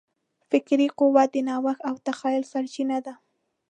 فکري 0.49 0.87
قوت 0.99 1.29
د 1.33 1.37
نوښت 1.47 1.81
او 1.89 1.95
تخیل 2.07 2.43
سرچینه 2.51 2.97
ده. 3.05 3.13